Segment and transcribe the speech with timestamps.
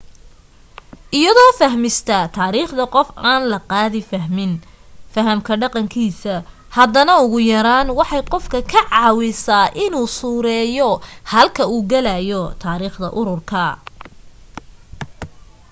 [1.17, 4.07] iyadoo fahmista taariikhda qof aan loo qaadin
[5.13, 6.35] fahamka dhaqankiisa
[6.77, 10.89] haddana ugu yaraan waxay qofka ka caawisaa inuu suureeyo
[11.31, 13.61] halka u gelaayo taariikhda ururka